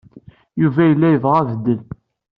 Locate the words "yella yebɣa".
0.89-1.37